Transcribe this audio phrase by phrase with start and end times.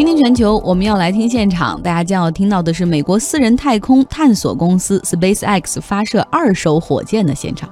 [0.00, 1.78] 听听全球，我们要来听现场。
[1.82, 7.68] 大家将要听到的是美国私人太空探索公司 SpaceX 发射二手火箭的现场。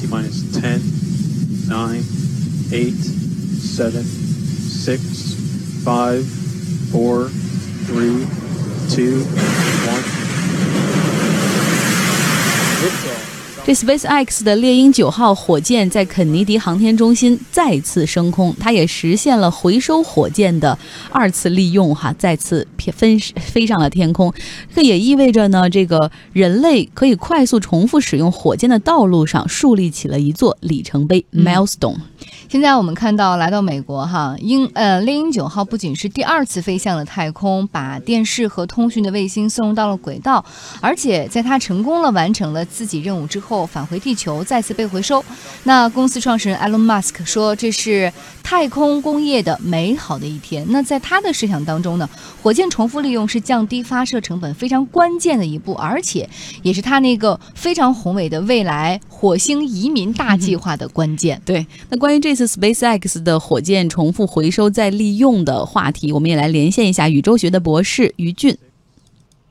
[0.00, 0.80] T minus ten,
[1.68, 2.00] nine,
[2.70, 2.94] eight,
[3.60, 4.98] seven, six,
[5.84, 6.24] five,
[6.90, 7.28] four,
[7.86, 8.24] three,
[8.88, 9.20] two,
[9.86, 10.17] one.
[13.68, 20.78] 这 SpaceX 的猎鹰九号火箭在肯尼迪航天中心再次升空，它也实现了回收火箭的
[21.10, 24.32] 二次利用，哈，再次偏分飞上了天空。
[24.74, 31.98] 这也意味着呢，这个人类可以快速重复使用火箭的道路上树立起了一座里程碑 milestone。
[32.48, 40.44] 现在我们看到，来到美国哈，鹰呃猎鹰九号不仅是第二次飞向了太空，把电视和通讯的卫星送入到了轨道，
[40.80, 45.24] 而且在它成功了完成了自己任务之后，返回地球再次被回收。
[45.64, 50.64] 那公司创始人 Elon Musk 说，这是太空工业的美好的一天。
[50.70, 52.08] 那在他的设想当中呢，
[52.42, 56.28] 火箭重复利用是降低发射成本非常关键的一步，而且
[56.62, 61.40] 也是他那个非常宏伟的未来火星移民大计划的关键。
[61.44, 68.56] 对，那关于这次 SpaceX 的火箭重复回收再利用的话题，我们也来连线一下宇宙学的博士于俊。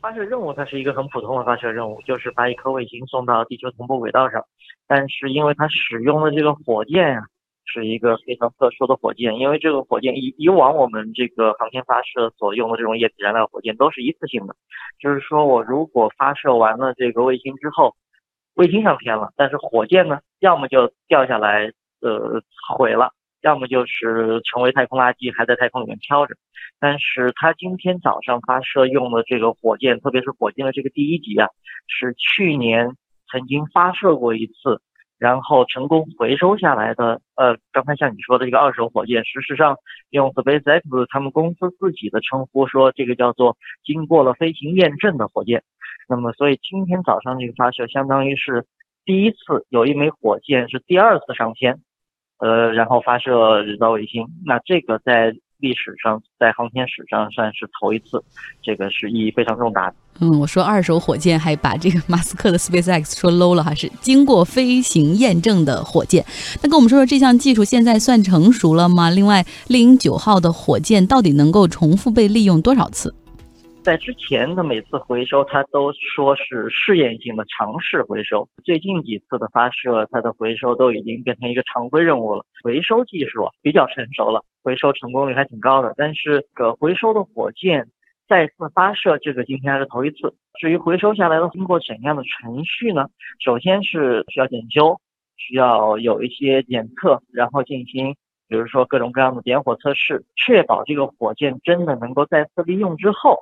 [0.01, 4.43] 发射任务它是一个很普通的发射任务，就是把一颗卫星送到地球同步轨道上。
[4.87, 7.21] 但是因为它使用的这个火箭呀、
[7.65, 14.55] 是一个非常特殊的火箭，因为这个火箭以以往我们这个航天发射所用的这种液体燃料火箭都是一次性的，
[15.01, 17.93] 就是说我如果发射完了这个卫星之后，
[18.53, 21.73] 卫星上天了，但是火箭呢，要么就掉下来
[22.07, 22.41] 呃
[22.77, 26.35] 毁了，要么就是成为太空垃圾，还在太空里面飘着。
[26.79, 31.47] 但是它今天早上发射用的这个火箭，特别是火箭的这个第一级啊，
[31.87, 32.95] 是去年
[33.31, 34.79] 曾经发射过一次，
[35.17, 37.19] 然后成功回收下来的。
[37.35, 39.77] 呃，刚才像你说的这个二手火箭，事实上
[40.11, 45.63] 用 SpaceX 他们公司自己的称呼说，这个叫做经过了飞行验证的火箭。
[46.07, 48.65] 那么，所以今天早上这个发射，相当于是
[49.03, 51.79] 第一次有一枚火箭是第二次上天，
[52.39, 54.25] 呃，然后发射人造卫星。
[54.45, 58.23] 那这个在历史上，在航天史上算是头一次，
[58.61, 59.95] 这个是意义非常重大的。
[60.19, 66.23] 嗯，我说二手火箭还把这个马斯克的 SpaceX 说 low 了哈，是经过飞行验证的火箭。
[66.61, 69.09] 那跟我们说说这项技术现在算成熟了吗？
[69.09, 73.13] 另外，猎鹰九号的火箭到底能够重复被利用多少次？
[73.87, 78.45] 在之前的每次回收，它都说是试验性的尝试回收。
[78.65, 82.43] 最近几次的发射，它的回收都已经变成一个常规任务了。
[82.61, 85.93] 回收技术比较成熟了，回收成功率还挺高的。
[85.95, 87.87] 但是，个回收的火箭
[88.27, 90.35] 再次发射，这个今天还是头一次。
[90.59, 93.07] 至于回收下来的经过怎样的程序呢？
[93.39, 94.99] 首先是需要检修，
[95.37, 98.17] 需要有一些检测，然后进行。
[98.49, 103.37] 比如说各种各样的点火测试，确保这个火箭真的能够再次利用之后，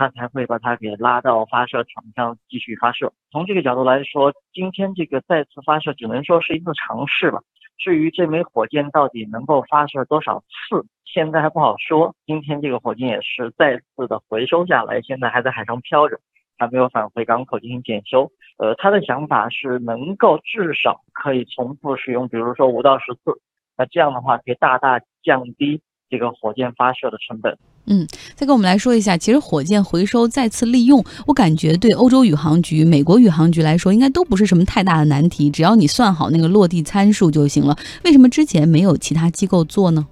[0.00, 3.12] 它才会把它给拉到发射场上继续发射。
[3.30, 7.40] 从这个角度来说，今天这个再次发射只能说是一次尝试吧。
[7.76, 12.14] 至于这枚火箭到底能够发射多少次，现在还不好说。
[12.24, 16.18] 今天这个火箭也是再次的回收下来，现在还在海上飘着，
[16.56, 18.30] 还没有返回港口进行检修。
[18.56, 23.38] 呃，他的想法是能够至少可以重复使用，比如说五到十次。
[23.76, 27.58] 那这样的话，可以大大降低这个火箭发射的成本。
[27.86, 37.76] 嗯，再跟我们来说一下，其实火箭回收再次利用，我感觉对欧洲宇航局、美国宇航局来说，应该都不是什么太大的难题，只要你算好那个落地参数就行了。
[38.04, 40.06] 为什么之前没有其他机构做呢？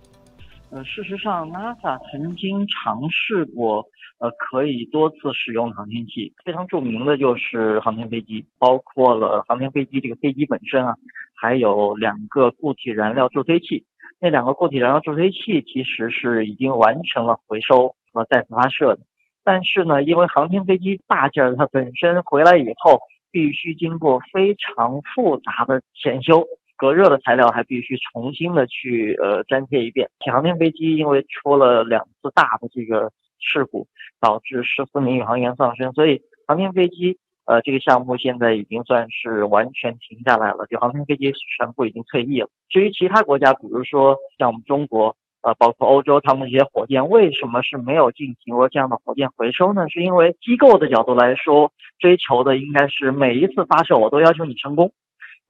[0.70, 3.86] 呃，事实上，NASA 曾经尝试过，
[4.18, 10.94] 呃，可以多次使用航天器，非常著名的就是航天飞机，包括了航天飞机这个飞机本身啊，
[11.34, 13.84] 还有两个固体燃料助推器。
[14.20, 19.00] 那两个固体燃料助推器其实是已经完成了回收和再次发射的，
[19.44, 26.46] 但是呢，因为航天飞机大件儿，它本身回来以后必须经过非常复杂的检修。
[26.76, 30.08] 隔热的材料还必须重新的去呃粘贴一遍。
[30.32, 33.10] 航天飞机因为出了两次大的这个
[33.40, 33.88] 事故，
[34.20, 37.18] 导致十四名宇航员丧生，所以航天飞机
[37.48, 42.48] 呃这个项目现在已经算是完全停下来了，就航天飞机全部已经退役了。
[42.68, 49.88] 至于其他国家，比如说像我们中国，呃，包括欧洲，他们这些火箭为什么是没有进行过这样的火箭回收呢？
[49.88, 54.92] 是因为机构的角度来说，追求的应该是每一次发射我都要求你成功。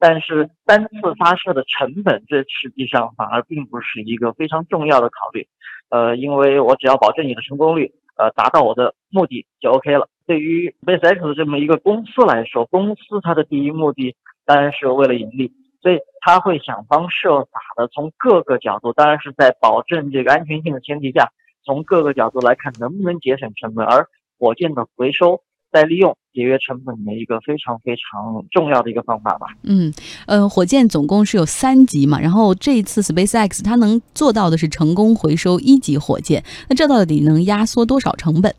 [0.01, 5.45] 但是单次发射的成本，这实际上反而并不是一个非常重要的考虑，
[5.89, 10.07] 呃，因为我只要保证你的成功率，呃，达到我的目的就 OK 了。
[10.29, 14.15] 对于 SpaceX 这么一个公司来说，公司它的第一目的
[14.45, 21.31] 当然是为了盈利，所以他会想方设法的从各个角度，当然是在保证这个安全性的前提下，
[21.65, 24.05] 从各个角度来看能不能节省成本，而
[24.37, 25.41] 火箭的回收。
[25.71, 29.45] 再利用节约成本的一个非常非常重要的一个方法吧。
[29.61, 29.93] 嗯，
[30.25, 38.51] 呃，火箭总共是有三级嘛，然后这一次 SpaceX 它能做到的是成功回收一级火箭，那这到底能压缩多少成本？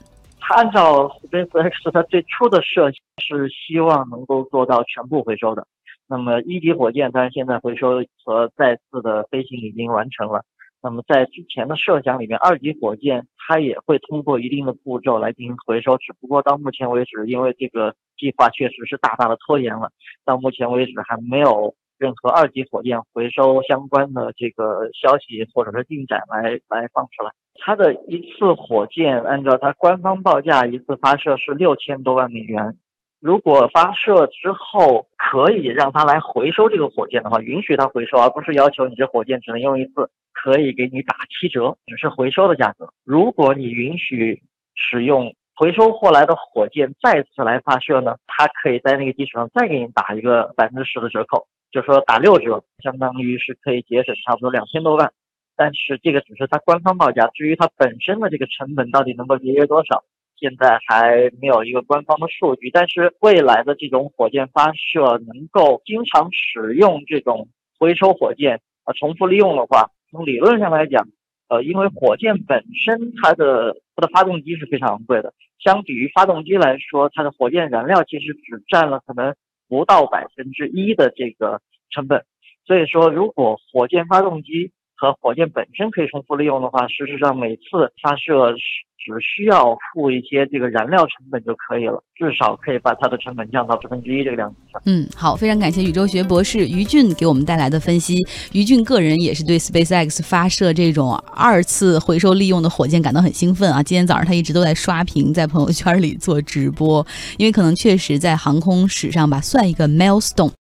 [0.51, 5.67] 按照 SpaceX 它最初的设计是希望能够做到全部回收的。
[6.09, 10.43] 那么一级火箭，当然现在回收和再次的飞行已经完成了。
[10.83, 19.91] 那么在之前的设想里面，二级火箭它也会通过一定的步骤来进行回收，只不过到目前为止，因为这个计划确实是大大的拖延了，
[20.25, 27.31] 到目前为止还没有任何二级火箭回收相关的这个消息或者是进展来来放出来。
[27.61, 32.77] 它的一次火箭按照它官方报价，一次发射是六千多万美元。
[33.21, 40.11] 如果发射之后可以让它来回收这个火箭的话，允许它回收，而不是要求你这火箭只能用一次。
[40.33, 42.89] 可以给你打七折，只是回收的价格。
[43.05, 44.41] 如果你允许
[44.75, 55.13] 使用回收过来的火箭再次来发射呢，它可以在那个基础上再给你打一个百分之十的折扣，就说打六折，相当于是可以节省差不多两千多万。
[55.57, 60.05] 但是这个只是它官方报价，至于它本身的这个成本到底能够节约多少，
[60.37, 62.71] 现在还没有一个官方的数据。
[62.71, 69.91] 但是未来的这种火箭发射能够经常使用这种回收火箭啊，重复利用的话。
[70.11, 71.07] 从理论上来讲，
[71.49, 79.33] 呃，因为火箭本身它的它的发动机是非常昂贵的，相比于发动机来说，它的火箭燃料其实只占了可能
[79.71, 82.27] 不到百分之一的这个成本。
[82.67, 88.53] 所以说，如果火箭发动机和火箭本身可以重复利用的话，事实上每次发射
[88.99, 94.83] 只需要付一些这个燃料成本就可以了，至少可以把它的成本降到十分之一这个量级上。
[94.85, 98.19] 嗯，好，非常感谢宇宙学博士于俊给我们带来的分析。
[98.53, 103.83] 于俊个人也是对 SpaceX 发射这种二次回收利用的火箭感到很兴奋啊！
[103.83, 107.07] 今天早上他一直都在刷屏，在朋友圈里做直播，
[107.39, 110.53] 因为可能确实在航空史上吧，算一个 milestone。